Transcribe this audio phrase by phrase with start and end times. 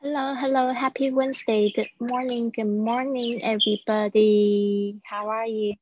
[0.00, 1.72] Hello, hello, happy Wednesday.
[1.74, 5.00] Good morning, good morning, everybody.
[5.02, 5.76] How are you?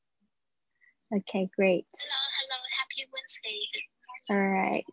[1.13, 1.87] Okay, great.
[1.99, 3.67] Hello, hello, happy Wednesday.
[4.31, 4.85] All right.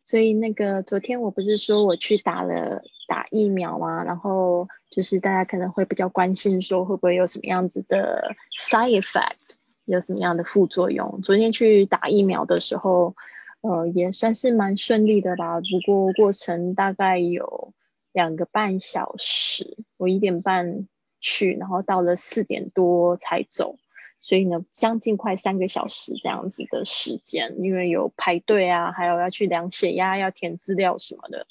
[0.00, 4.02] 所以那个昨天我不是说我去打了打疫苗吗？
[4.04, 11.20] 然后就是大家可能会比较关心说会不会有什么样子的 side effect，有什么样的副作用？
[11.22, 13.14] 昨天去打疫苗的时候。
[13.61, 15.59] 呃，也算是蛮顺利的吧。
[15.59, 17.73] 不过过程大概有
[18.13, 20.87] 两个半小时，我一点半
[21.19, 23.75] 去，然后到了四点多才走，
[24.21, 31.45] 所以呢，将近快三个小时这样子的时间，因为有排队啊，还有要去量血压、要填资料什么的。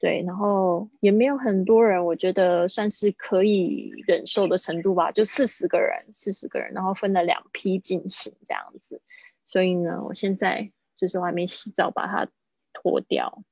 [0.00, 9.02] 对，然后也没有很多人，我觉得算是可以忍受的程度吧，就四十个人，四十个人，然后分了两批进行这样子。
[9.48, 10.70] 所以呢，我现在。
[10.96, 12.28] 就是我还没洗澡，把它
[12.72, 13.42] 脱掉。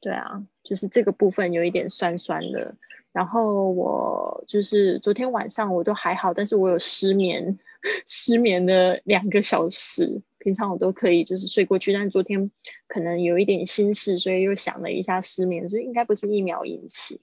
[0.00, 2.76] 对啊，就是这个部分有一点酸酸的。
[3.12, 7.58] 然后我就是昨天晚上我都还好，但是我有失眠，
[8.06, 10.22] 失眠了两个小时。
[10.38, 12.50] 平常我都可以就是睡过去，但是昨天
[12.86, 17.22] 可能有一点心事，所以又想了一下失眠，所以应该不是疫苗引起。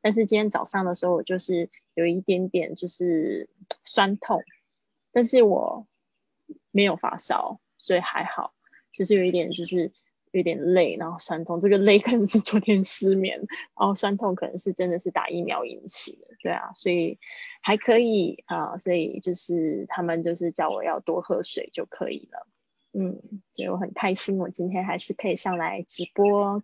[0.00, 3.50] 但是今天早上的时候，我就是有一点点就是
[3.84, 4.42] 酸痛，
[5.12, 5.86] 但是我
[6.70, 8.54] 没有发烧，所以还好。
[8.92, 9.90] 就是有一点，就是
[10.32, 11.60] 有点累，然后酸痛。
[11.60, 16.28] 这个累可能是昨天失眠，然后酸痛可能是真的是打疫苗引起的。
[16.42, 17.18] 对啊，所以
[17.62, 18.78] 还可以啊。
[18.78, 22.46] 所以就是他们就是叫我要多喝水就可以了。
[22.92, 26.62] 嗯，所以我很开心，我今天还是可以上来直播。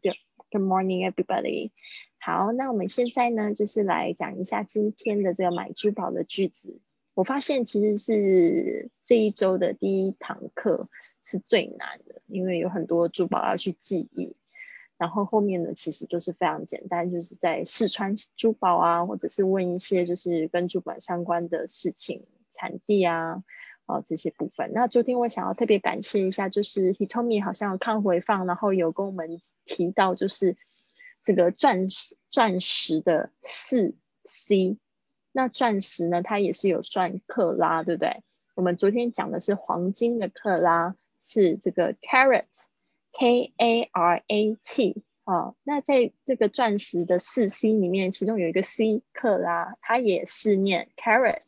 [0.51, 1.71] Good morning, everybody。
[2.19, 6.81] 好，那我们现在呢，就是来讲一下今天的这个买珠宝的句子。
[7.15, 10.89] 我发现其实是这一周的第一堂课
[11.31, 14.35] 是最难的，因为有很多珠宝要去记忆，
[14.97, 23.43] 然后后面呢其实就是非常简单，就是在试穿珠宝啊，或者是问一些就是跟珠宝相关的事情、产地啊，
[23.85, 24.73] 啊这些部分。
[24.73, 30.57] 那昨天我想要特别感谢一下，就是 Hitomi 好像有看回放，然后有跟我们提到就是
[31.23, 33.95] 这个钻石钻石的四
[34.25, 34.79] C。
[35.33, 36.23] 那钻石呢？
[36.23, 38.23] 它也是有算克拉，对不对？
[38.57, 45.55] 我们昨天讲的是黄金的克拉是这个 carat，k a r a t 啊。
[45.63, 51.43] 那在这个钻石的四 c 里面，其中有一个 c 克拉，它也是念 carat，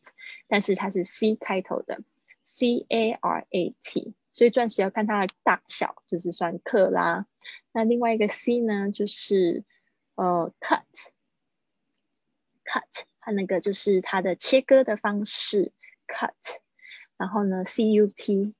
[0.47, 2.01] 但是它是 c 开头的
[2.43, 7.25] c a r a t，所以钻石要看它的大小，就是算克拉。
[7.71, 9.63] 那另外一个 c 呢，就是
[10.15, 10.83] 呃 cut，cut。
[13.23, 15.71] 它那个就是它的切割的方式
[16.07, 16.31] ，cut，
[17.17, 18.55] 然后呢，c u t，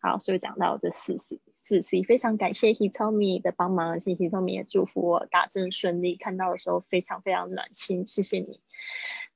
[0.00, 8.60] 好，所以讲到这四 C，四 C，非常感谢 Hitomi 的帮忙，谢谢 Hitomi 也祝福我打针顺利，看到的时候非常非常暖心，谢谢你。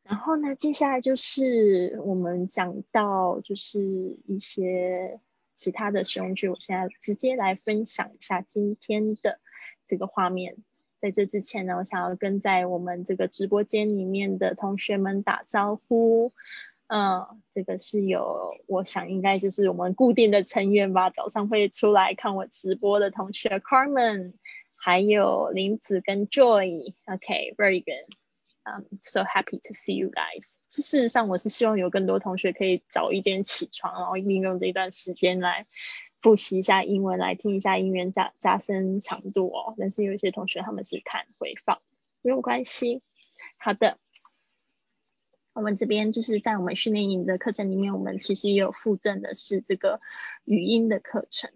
[0.08, 5.20] 然后呢，接下来就是我们讲到就是一些
[5.54, 9.38] 其他的使用句，我现在直接来分享一下今天的
[9.86, 10.56] 这个画面。
[10.96, 16.32] 在这之前呢，我想要跟在我们这个直播间里面的同学们打招呼。
[16.86, 21.10] 嗯，这个是有，我想应该就是我们固定的成员吧。
[21.10, 24.32] 早上会出来看我直播的同学，Carmen，
[24.74, 26.94] 还有林子跟 Joy。
[27.04, 28.16] OK，very good。
[28.76, 30.56] 嗯，so happy to see you guys。
[30.68, 35.66] 事实上，我是希望有更多同学可以早一点起床，然后利用这一段时间来
[36.20, 39.74] 复习一下英文，来听一下音源加加深强度哦。
[39.78, 41.80] 但是有一些同学他们是看回放，
[42.22, 43.02] 没有关系。
[43.56, 43.98] 好的。
[45.54, 50.00] 我们这边就是在我们训练营的课程里面，我们其实也有附赠的是这个
[50.44, 51.50] 语音的课程。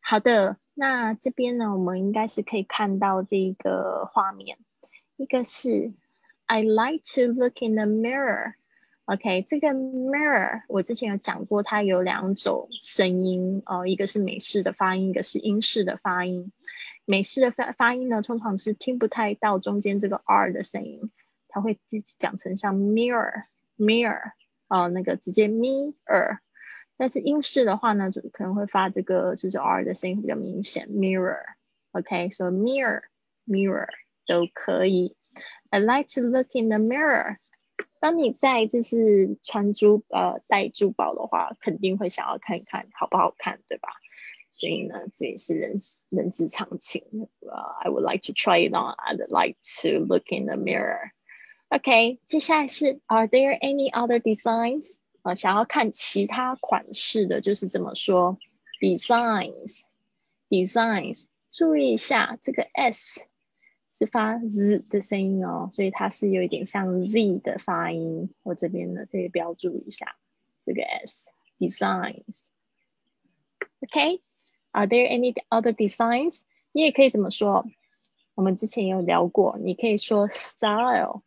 [0.00, 4.58] 好的，那这边呢，我们应该是可以看到这个画面。
[5.16, 5.94] 一个是
[6.46, 8.54] I like to look in the mirror
[9.06, 16.52] OK，这个 mirror 我之前有讲过，它有两种声音哦，一个是美式的发音，一个是英式的发音。
[17.04, 21.10] 美式的发发音呢，通常是听不太到中间这个 R 的声音，
[21.48, 21.78] 它会
[22.18, 23.44] 讲成像 mirror
[23.76, 24.32] mirror
[24.68, 26.38] 哦，那个直接 mirror。
[26.96, 31.40] 但是英式的话呢，就可能会发这个就是 R 的声音比较明显，mirror。
[31.92, 33.02] OK，so mirror
[33.46, 33.88] mirror
[34.26, 35.14] 都可以。
[35.73, 37.37] I like to look in the mirror。
[37.99, 43.89] 当你在就是穿珠呃戴珠宝的话，肯定会想要看一看好不好看，对吧？
[44.51, 45.75] 所以呢，这也是人
[46.09, 47.03] 人之常情。
[47.41, 47.51] 呃，
[47.81, 48.95] I would like to try it on.
[48.97, 51.11] I'd like to look in the mirror.
[51.69, 54.97] OK，接下来是 Are there any other designs？
[55.21, 58.37] 呃，想要看其他款式的，就是怎么说？
[58.81, 63.21] Designs，designs，注意一下这个 s。
[63.96, 68.34] 是发 z 的声音哦，所以它是有一点像 z 的发音。
[68.42, 70.16] 我这边呢可以标注一下
[70.64, 71.30] 这个 s
[71.60, 72.48] designs。
[73.80, 76.40] OK，Are there any other designs？
[76.72, 77.64] 你也可以怎么说？
[78.34, 81.22] 我们之前有聊过，你可以说 style，style。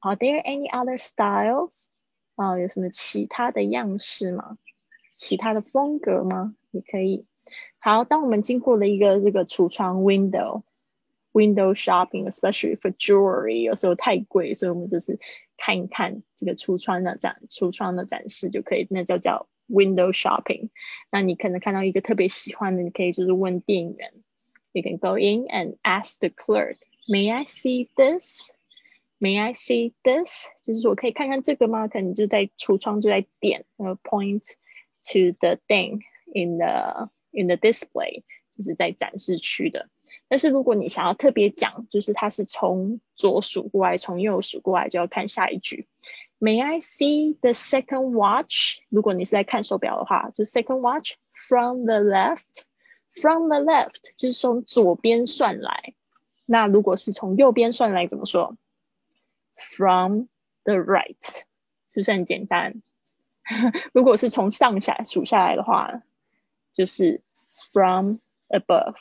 [0.00, 1.88] Are there any other styles？
[2.36, 4.56] 啊，有什么其他的样式吗？
[5.14, 6.54] 其他的风格吗？
[6.70, 7.26] 也可以。
[7.78, 10.62] 好，当我们经过了一个这个橱窗 window。
[11.37, 15.19] Window shopping, especially for jewelry，有时候太贵，所以我们就是
[15.57, 20.69] 看一看这个橱窗的展橱窗的展示就可以，那叫叫 window shopping。
[21.09, 24.13] 那你可能看到一个特别喜欢的，你可以就是问店员，
[24.73, 26.77] You can go in and ask the clerk,
[27.07, 28.51] May I see this?
[29.19, 30.47] May I see this?
[30.61, 31.87] 就是说我可以看看这个吗？
[31.87, 34.43] 可能就在橱窗就在点，然后 point
[35.03, 36.01] to the thing
[36.33, 39.89] in the in the display，就是在展示区的。
[40.28, 45.88] 但是如果你想要特别讲，就是它是从左数过来，从右数过来，就要看下一句。
[46.38, 48.78] May I see the second watch？
[48.88, 52.64] 如果你是在看手表的话，就 second watch from the left。
[53.10, 55.94] From the left 就是从左边算来。
[56.46, 58.56] 那如果是从右边算来，怎么说
[59.56, 60.26] ？From
[60.62, 61.16] the right，
[61.88, 62.80] 是不是很简单？
[63.92, 66.02] 如果是从上下数下来的话，
[66.72, 67.22] 就是
[67.72, 68.96] from above，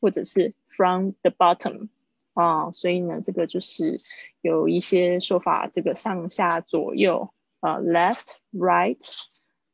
[0.00, 0.54] 或者是。
[0.72, 1.88] From the bottom，
[2.32, 4.00] 啊，所以呢，这个就是
[4.40, 9.04] 有一些说法，这个上下左右，啊，left right，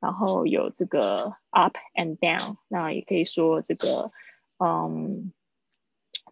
[0.01, 4.11] 然后有这个 up and down，那也可以说这个，
[4.59, 5.33] 嗯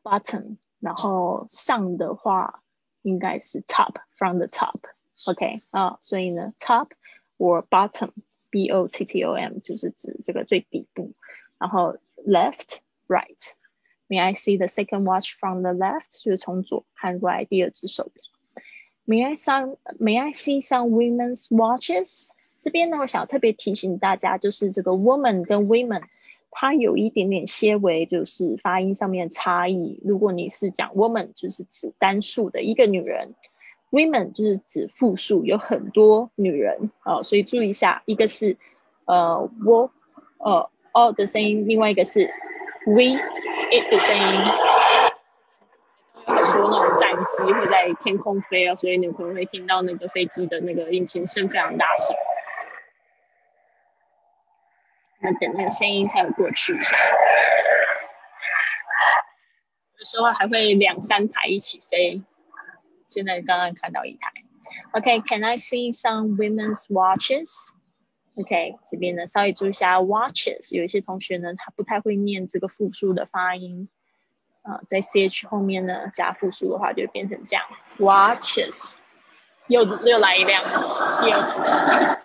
[0.03, 2.63] ，bottom，然后上的话
[3.03, 6.89] 应该是 top，from the top，OK，啊，所以呢，top
[7.37, 11.13] or bottom，b o t t o m 就是指这个最底部，
[11.59, 13.53] 然后 left right。
[14.09, 16.23] May I see the second watch from the left？
[16.23, 18.23] 就是从左看过来第二只手表。
[19.07, 22.29] May I some May I see some women's watches？
[22.61, 26.03] 这边呢，我想特别提醒大家，就是这个 woman 跟 women，
[26.51, 30.01] 它有一点点些微，就是发音上面差异。
[30.05, 33.35] 如果你是讲 woman，就是指单数的一个女人
[33.91, 37.23] ；women 就是指复数，有很多女人哦。
[37.23, 38.57] 所以注意一下，一个是
[39.05, 39.91] 呃我
[40.39, 42.31] 呃 all 的声音，另外一个是
[42.87, 43.19] we。
[43.91, 44.23] 的声音，
[46.27, 52.17] 很多那种战机会在天空飞啊，所以你可能会听到那个飞机的那个引擎声非常大声。
[55.21, 56.97] 那等那个声音才会过去一下。
[59.99, 62.23] 有时候还会两三台一起飞。
[63.07, 64.33] 现在刚刚看到一台。
[64.93, 67.73] OK，Can、okay, I see some women's watches?
[68.37, 73.89] OK，这边呢稍微注意一下 watches，有一些同学呢他不太会念这个复数的发音，
[74.63, 77.65] 啊，在 ch 后面呢加复数的话就变成这样
[77.99, 78.91] watches，
[79.69, 80.65] 又又来一辆，
[81.23, 82.21] 第二。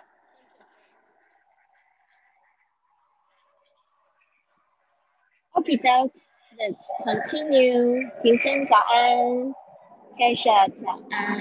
[5.52, 6.26] OK，let's
[7.04, 8.10] continue。
[8.20, 9.54] 婷婷早安
[10.16, 11.38] ，Kesha 早安，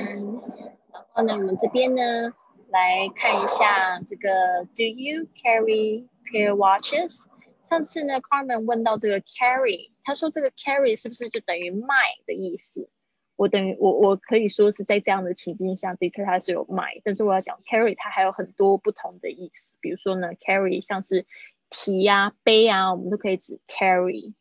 [0.94, 2.36] 然后呢我们这边呢。
[2.70, 7.26] 来看一下这个，Do you carry pair watches？
[7.62, 11.96] 上次呢，Carmen 问到这个 carry，他说这个 carry 是不是就等于卖
[12.28, 12.90] 的意思？
[13.36, 21.26] 我等于我我可以说是在这样的情境下，的确它是有卖，但是我要讲 carry 它还有很多不同的意思，比如说呢，carry 像是
[21.70, 24.34] 提呀、背啊，我们都可以指 carry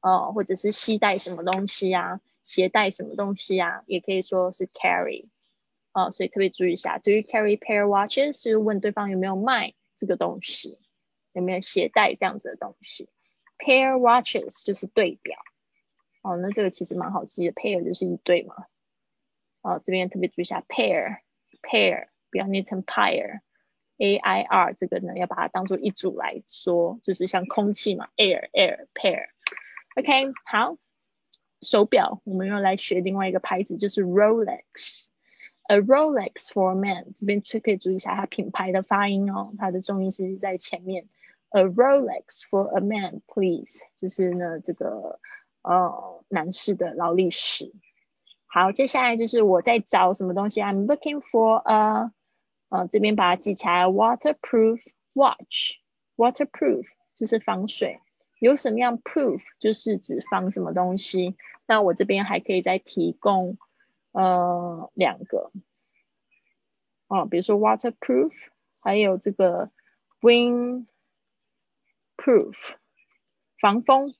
[0.00, 5.28] 哦，或者是携带什么东西啊，携带什么东西啊，也可以说是 carry。
[5.96, 8.36] 哦，所以特别注意一下，Do you carry pair watches？
[8.38, 10.78] 是问对方有没有卖这个东西，
[11.32, 13.08] 有没有携带这样子的东西。
[13.58, 15.38] Pair watches 就是对表。
[16.20, 18.66] 哦，那这个其实蛮好记的，pair 就是一对嘛。
[19.62, 29.28] 哦，这边特别注意一下，pair，pair 不要念成 pair，a i r 这个呢要把它当做一组来说，就是像空气嘛，air air pair。
[29.96, 30.76] OK，好，
[31.62, 35.08] 手表我们又来学另外一个牌子，就是 Rolex。
[35.68, 41.08] A Rolex for a man，这边可以注意一下它品牌的发音哦，它的重音是在前面。
[41.50, 45.18] A Rolex for a man, please，就是呢这个
[45.62, 47.72] 呃男士的劳力士。
[48.46, 52.12] 好，接下来就是我在找什么东西，I'm looking for a，
[52.68, 54.80] 呃这边把它记起来，waterproof
[55.14, 58.00] watch，waterproof 就是防水，
[58.38, 61.36] 有什么样 proof 就是指防什么东西。
[61.66, 63.56] 那我这边还可以再提供。
[64.16, 65.52] 呃，两个，
[67.08, 68.32] 哦，比如说 waterproof，
[68.80, 69.70] 还有这个
[70.22, 70.86] windproof，
[73.60, 74.14] 防风，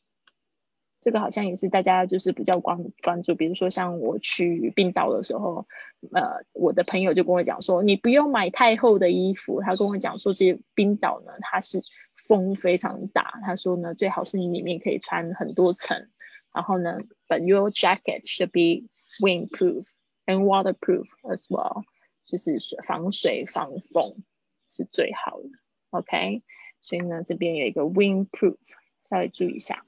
[1.01, 3.35] 这个好像也是大家就是比较关关注。
[3.35, 5.67] 比如说像我去冰岛的时候，
[6.13, 9.63] 呃，我的朋友就跟我讲说，你不用买太厚的衣服。
[9.63, 11.83] 他跟我讲说，这冰岛呢，它是
[12.15, 13.41] 风非常大。
[13.45, 16.11] 他说呢，最好是你里面可以穿很多层。
[16.53, 16.99] 然后呢
[17.29, 18.87] ，but your jacket should be
[19.21, 19.87] windproof
[20.27, 21.85] and waterproof as well，
[22.25, 24.25] 就是防水防风
[24.69, 25.49] 是最好的。
[25.91, 26.43] OK，
[26.81, 28.59] 所以呢，这边有一个 windproof，
[29.03, 29.85] 稍微注意一下。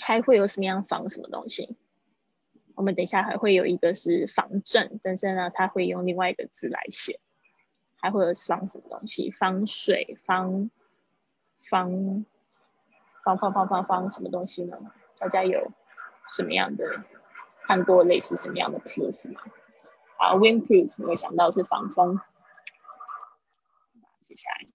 [0.00, 1.76] 还会有什么样防什么东西？
[2.74, 7.20] 我们等一下还会有一个是防震，但是呢，它会用另外一个字来写。
[8.00, 9.32] 还会有防什么东西？
[9.32, 10.70] 防水、防
[11.60, 12.24] 防
[13.24, 14.78] 防防防防防什么东西呢？
[15.18, 15.72] 大家有
[16.30, 17.04] 什么样的
[17.62, 19.42] 看过类似什么样的 proof 吗？
[20.16, 22.20] 好，windproof 我想到是防风。
[24.20, 24.66] 接下来，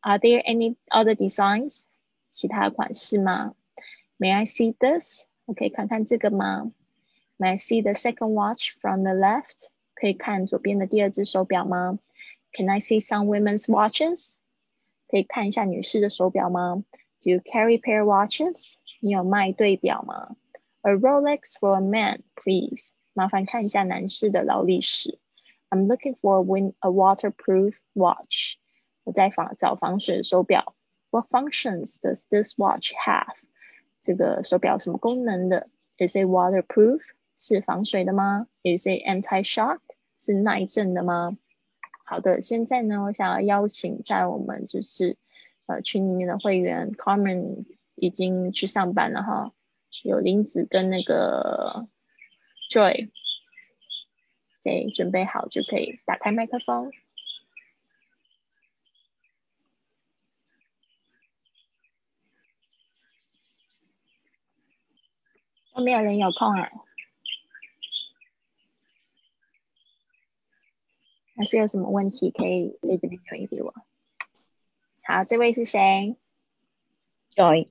[0.00, 1.84] Are there any other designs？
[2.30, 3.54] 其他的款式吗？
[4.18, 5.26] May I see this？
[5.44, 6.72] 我可以看看这个吗？
[7.38, 9.66] May I see the second watch from the left？
[9.94, 11.98] 可以看左边的第二只手表吗？
[12.52, 14.34] Can I see some women's watches？
[15.08, 16.84] 可以看一下女士的手表吗？
[17.20, 18.74] Do you carry pair watches？
[19.00, 20.36] 你有卖对表吗？
[20.82, 22.90] A Rolex for a man, please.
[23.13, 25.19] 麻烦看一下男士的劳力士。
[25.69, 28.57] I'm looking for a, win a waterproof watch.
[29.03, 30.75] 我在防找防水的手表。
[31.09, 33.35] What functions does this watch have?
[34.01, 36.99] 这个手表什么功能的？Is it waterproof?
[37.37, 39.79] 是防水的吗？Is it anti-shock?
[40.19, 41.37] 是耐震的吗？
[42.05, 45.17] 好的，现在呢，我想要邀请在我们就是
[45.65, 47.65] 呃群里面的会员 Carmen
[47.95, 49.51] 已经去上班了哈。
[50.03, 51.87] 有林子跟那个
[52.69, 53.11] Joy，
[54.61, 56.91] 谁准备好就可以打开麦克风。
[65.75, 66.69] 都没有人有空啊？
[71.35, 73.73] 还是有什么问题可以在这边留言给我？
[75.03, 76.15] 好，这位是谁
[77.35, 77.67] ？Joy.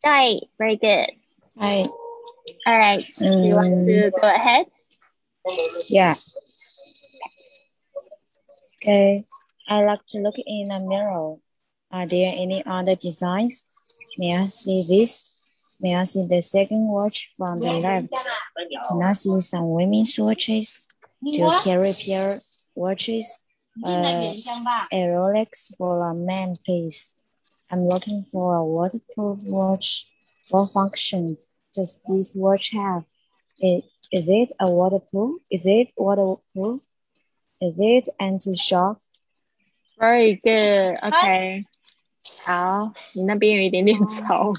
[0.00, 1.16] Joy, very good.
[1.54, 1.88] Hi.
[2.66, 4.66] All right, you want to go ahead?
[5.88, 6.14] Yeah.
[8.82, 9.24] Okay.
[9.66, 11.36] I like to look in a mirror.
[11.90, 13.70] Are there any other designs?
[14.18, 15.30] May I see this?
[15.80, 18.08] May I see the second watch from the left?
[18.88, 20.86] Can I see some women's watches?
[21.22, 22.36] Do you carry pair
[22.74, 23.40] watches?
[23.84, 24.32] Uh,
[24.92, 27.14] a Rolex for a man, please.
[27.72, 30.10] I'm looking for a waterproof watch.
[30.50, 31.38] What function
[31.73, 33.03] does this watch have?
[33.59, 35.41] It, is it a waterproof?
[35.49, 36.81] Is it waterproof?
[37.61, 38.99] Is it anti-shock?
[39.97, 40.97] Very good.
[41.01, 41.65] OK，
[42.45, 44.53] 好，你那边有一点点吵，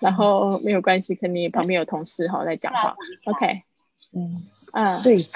[0.00, 2.96] 然后没有关系，可能你旁边有同事哈在讲话。
[3.26, 3.62] OK，
[4.12, 4.26] 嗯，
[4.72, 5.30] 嗯、 Sweet.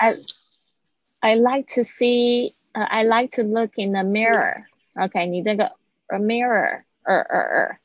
[1.21, 2.53] I I like to see.
[2.73, 4.65] Uh, I like to look in the mirror.
[4.95, 5.73] OK，你这个
[6.09, 7.77] a mirror，二二二，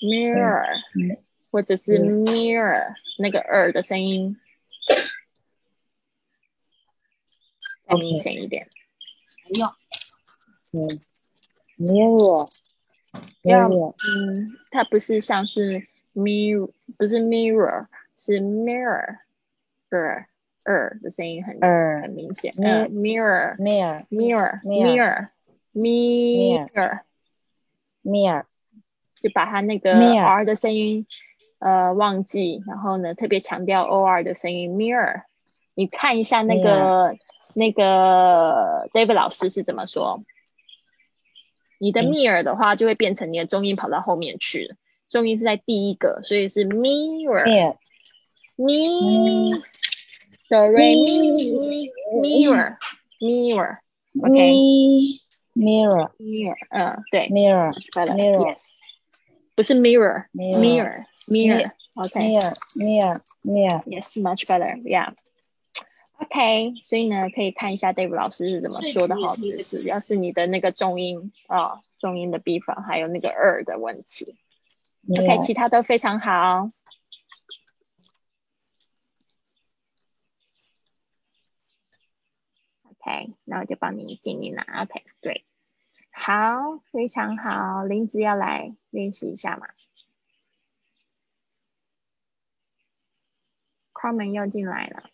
[0.00, 1.16] mirror，、嗯
[1.51, 4.37] 或者是嗯 mirror 那个耳的声音
[7.87, 8.67] 再明显一点。
[10.71, 10.87] 嗯
[11.79, 12.47] ，mirror。
[13.41, 19.17] 要嗯，它不是像是 mirror，不是 mirror，是 mirror，
[19.89, 20.27] 耳
[20.65, 22.53] 耳的声音很二很明显。
[22.53, 22.87] ，mirror。
[22.89, 23.57] mirror.
[23.57, 25.29] mirror Mirror mirror
[28.03, 28.45] mirror，mirror.
[29.15, 31.07] 就把它那个 Mirror r 的声音
[31.59, 35.23] 呃忘记，然后呢特别强调 o r 的声音 mirror。
[35.75, 37.15] 你看一下那个
[37.55, 40.23] 那个 David 老师是怎么说？
[41.79, 44.75] 你的嗯 mirror 的话就会变成你的重音跑到后面去了，
[45.09, 47.75] 重音是在第一个，所以是 mirror mirror.
[48.57, 49.55] mi
[50.49, 51.89] do re mi
[52.21, 52.75] mirror
[53.21, 53.77] mirror
[54.21, 54.35] OK
[55.55, 56.09] Me- mirror.
[56.19, 57.71] mirror 嗯对 mirror.
[57.71, 58.15] much better.
[58.15, 58.53] Mirror.
[58.53, 58.57] Yes.
[59.55, 61.05] 不是 mirror, Mirror.
[61.29, 61.71] Mirror, mirror.
[62.05, 62.27] Okay.
[62.29, 62.53] mirror.
[62.75, 63.21] mirror.
[63.43, 63.83] mirror.
[63.85, 64.77] Yes, much better.
[64.83, 65.13] Yeah.
[66.21, 74.37] OK，所以呢，可以看一下 Dave 老师是怎么说的哈，就是要是你的那个重音啊、重音的地方，还有那个二的问题。
[75.09, 75.41] OK，mirror.
[75.41, 76.71] 其他都非常好。
[82.83, 84.63] OK，那我就帮你静音了。
[84.81, 85.45] OK，对，
[86.11, 87.85] 好，非常好。
[87.85, 89.67] 林子要来练习一下嘛
[93.98, 95.10] ？Carmen 又进来了。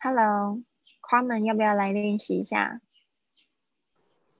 [0.00, 2.80] Hello，Carmen 要不要来练习一下？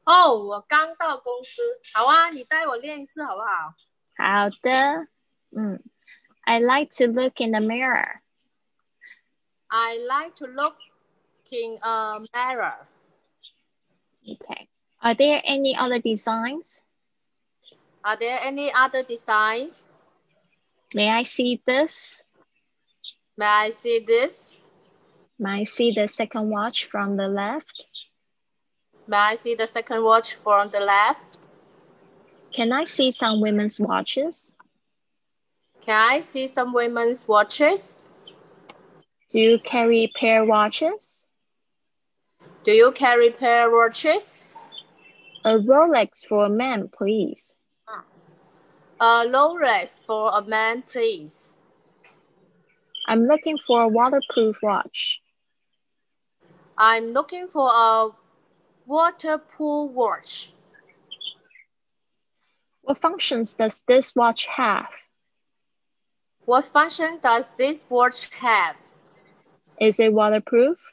[0.04, 1.62] 哦，我刚到公司，
[1.94, 3.74] 好啊，你带我练一次好不好？
[4.16, 5.08] 好的，
[5.56, 5.82] 嗯，
[6.42, 8.20] I like to look in the mirror.
[9.68, 10.76] I like to look
[11.50, 12.86] in a mirror.
[14.22, 14.68] Okay.
[14.98, 16.82] Are there any other designs?
[18.03, 19.85] Are there any other designs?
[20.93, 22.23] May I see this?
[23.37, 24.63] May I see this?
[25.37, 27.85] May I see the second watch from the left?
[29.07, 31.39] May I see the second watch from the left?
[32.53, 34.55] Can I see some women's watches?
[35.81, 38.05] Can I see some women's watches?
[39.29, 41.27] Do you carry pair watches?
[42.63, 44.53] Do you carry pair watches?
[45.45, 47.55] A Rolex for a man, please.
[49.01, 51.53] A Rolex for a man, please.
[53.07, 55.21] I'm looking for a waterproof watch.
[56.77, 58.09] I'm looking for a
[58.85, 60.51] waterproof watch.
[62.81, 64.89] What functions does this watch have?
[66.45, 68.75] What function does this watch have?
[69.79, 70.83] Is it waterproof?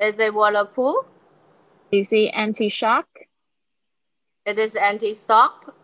[0.00, 1.04] Is it waterproof?
[1.90, 3.06] Is it anti-shock?
[4.46, 5.74] It is anti-shock.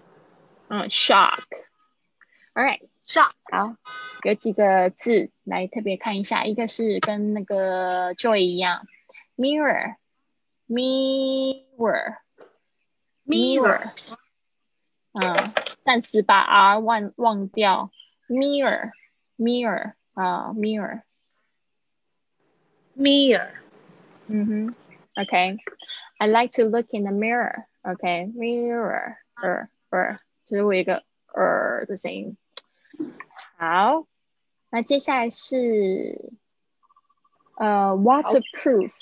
[0.69, 1.43] 嗯，shock.
[2.53, 2.81] All right.
[3.05, 3.31] Shock.
[3.51, 3.75] 好，
[4.23, 8.87] 有几个字来特别看一下，一个是跟那个 joy 一样，
[9.37, 12.17] mirror，mirror，mirror，
[13.27, 13.91] Mirror.
[15.13, 17.91] 嗯，暂时把 r 忘忘掉，
[18.27, 21.01] mirror，mirror，啊，mirror，
[22.97, 23.49] Mirror.
[24.27, 24.75] 嗯哼，
[25.15, 30.17] OK，I like to look in the mirror，OK，mirror，呃呃，
[30.50, 32.36] 就是我一个呃的声音。
[33.56, 34.04] 好，
[34.70, 36.32] 那接下来是
[37.54, 38.92] 呃 waterproof。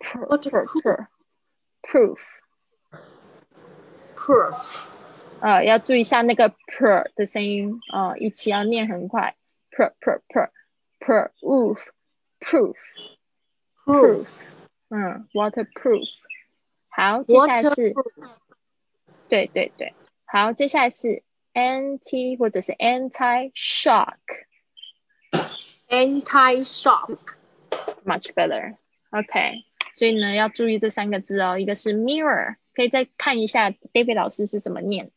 [0.00, 0.68] proof
[4.12, 4.84] proof，Proof.
[5.40, 9.34] 呃，要注意一下那个 pr 的声音，呃，一起要念很快
[9.70, 10.50] ，pr pr pr
[11.00, 11.88] proof
[12.40, 12.76] proof
[13.86, 14.38] Proof.
[14.90, 16.06] 嗯，waterproof。
[16.88, 17.94] 好，接下来是，
[19.28, 19.94] 对对对，
[20.26, 21.22] 好，接下来是
[21.54, 24.16] anti 或者是 anti shock。
[25.88, 27.18] anti shock
[28.04, 28.76] much better。
[29.10, 35.10] OK，所以呢要注意这三个字哦，一个是 mirror，可以再看一下 David 老师是怎么念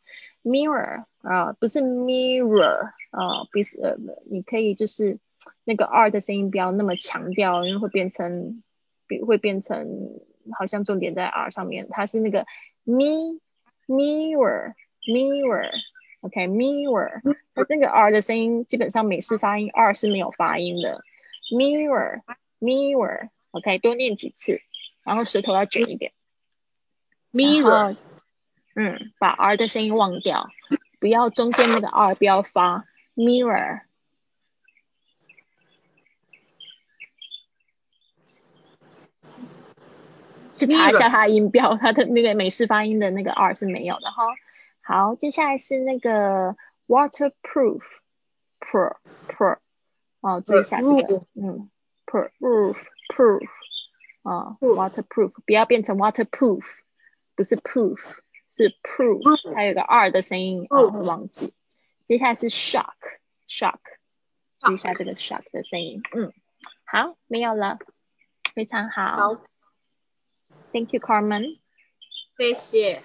[0.44, 3.98] ？mirror 啊、不是 mirror 啊、不是呃，
[4.30, 5.20] 你可以就是
[5.64, 8.64] 那个 R 的声音不要那么强调，因为会变成
[9.08, 10.20] 比会变成
[10.58, 12.46] 好像重点在 R 上面，它是那个
[12.84, 13.40] me
[13.88, 14.74] mirror
[15.08, 15.72] mirror。
[16.22, 17.22] OK，mirror，、
[17.54, 21.04] 它那个 R 的声音基本上美式发音 R 是没有发音的
[21.56, 24.60] ，mirror，mirror，OK，、多念几次，
[25.04, 26.12] 然后舌头要卷一点
[27.32, 27.96] mirror
[28.76, 30.50] 嗯，把 R 的声音忘掉，
[31.00, 33.82] 不要中间那个 R 不要发，mirror。
[40.58, 44.26] 去查一下它的音标，它的那个美式发音的那个 R 是没有的哈。
[44.82, 49.58] 好，接下来是那个 waterproof，pro pro，
[50.22, 51.70] 哦，注意一下这个 Proof，嗯
[52.06, 52.78] ，proof
[53.14, 53.50] proof，
[54.24, 56.64] 啊、waterproof，不要变成 waterproof，
[57.36, 58.16] 不是 proof，
[58.50, 61.54] 是 proof，它有个 R 的声音，哦，会忘记。
[62.08, 62.96] 接下来是 shock
[63.48, 63.80] shock，
[64.60, 66.32] 注意一下这个 shock 的声音，嗯，
[66.86, 67.78] 好，没有了，
[68.56, 69.18] 非常好。
[69.18, 69.34] 好，
[70.72, 71.58] ，Thank you Carmen。
[72.38, 73.02] 谢谢。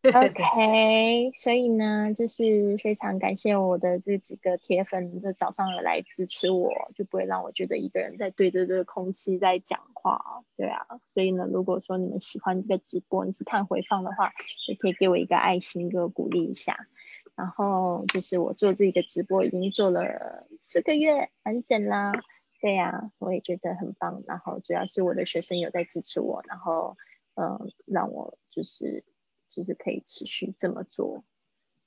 [0.00, 10.44] OK，所以呢，就是非常感谢我的这几个铁粉，就早上有来支持我，就不会让我觉得一个人在对着这个空气在讲话。
[10.56, 14.32] 对啊，所以呢，如果说你们喜欢这个直播，你是看回放的话，
[14.68, 16.86] 也可以给我一个爱心，给我鼓励一下。
[17.34, 22.12] 然后就是我做这个直播已经做了四个月，完整啦。
[22.60, 24.22] 对呀、我也觉得很棒。
[24.26, 26.96] 然后主要是我的学生有在支持我，然后
[27.34, 29.04] 嗯、让我就是
[29.48, 31.24] 就是可以持续这么做。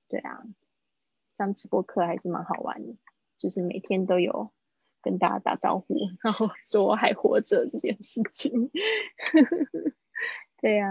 [0.07, 0.43] 对啊，
[1.38, 2.95] 上直播课还是蛮好玩的，
[3.38, 4.51] 就是每天都有
[5.01, 8.71] 跟大家打招呼，然后说我还活着这件事情。
[10.62, 10.88] 对呀、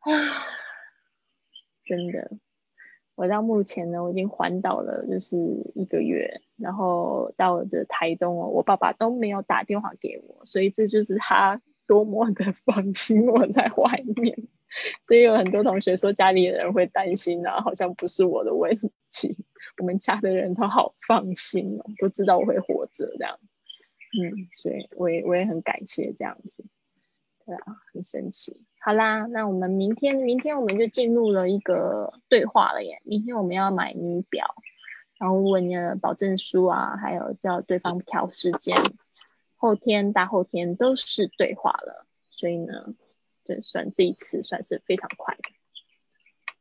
[0.00, 0.10] 啊，
[1.84, 2.38] 真的。
[3.20, 5.36] 我到目前呢，我已经环岛了，就是
[5.74, 14.48] 一个月，然后到了这台东哦，我爸爸都没有打电话给我，所以这就是他多么的放心我在外面。
[15.04, 18.74] 所以有很多同学说家里的人会担心啊，好像不是我的问
[19.10, 19.36] 题，
[19.76, 23.38] 我们家的人都好放心哦，都知道我会活着这样。
[24.18, 26.64] 嗯，所以我也我也很感谢这样子，
[27.50, 28.62] 对啊，很神奇。
[28.78, 33.02] 好啦，那我们明天明天我们就进入了一个对话了耶。
[33.04, 34.54] 明天我们要买女表，
[35.18, 38.76] 然后问了保证书啊，还有叫对方调时间。
[39.56, 42.94] 后天、大后天都是对话了，所以呢，
[43.42, 45.42] 就算这一次算是非常快的。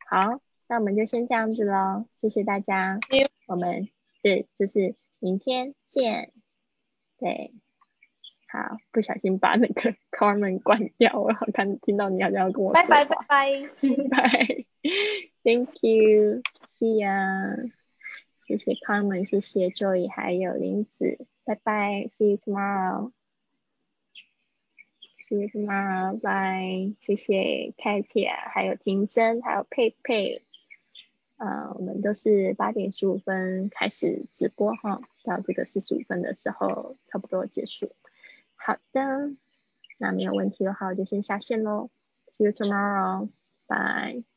[0.09, 2.99] 好，那我们就先这样子喽，谢谢大家。
[3.45, 3.89] 我们
[4.23, 6.33] 对，就是明天见。
[7.19, 7.53] 对，
[8.51, 13.05] 好，不小心把那个 Carmen 关掉，我好看听到你好像要跟我说拜话。
[13.05, 13.69] 拜拜拜。
[14.09, 14.65] 拜，
[15.43, 17.71] Thank you，See ya，
[18.47, 23.11] 谢谢 Carmen，谢谢 Joy，还有林子，拜拜，See you tomorrow，See
[25.41, 30.41] you tomorrow，拜，谢谢 Katia，还有婷真，还有佩佩，
[31.37, 37.91] 呃，我们都是八点十五分开始直播哈，到这个四十五分的时候差不多结束。
[38.59, 39.35] 好的，
[39.97, 41.89] 那没有问题的话，我就先下线喽。
[42.31, 43.29] See you tomorrow.
[43.67, 44.28] Bye.